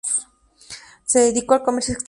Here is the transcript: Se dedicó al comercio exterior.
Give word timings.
Se 1.05 1.19
dedicó 1.19 1.53
al 1.53 1.61
comercio 1.61 1.91
exterior. 1.91 1.99